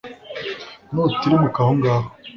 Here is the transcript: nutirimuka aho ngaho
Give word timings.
nutirimuka 0.93 1.59
aho 1.63 1.71
ngaho 1.79 2.09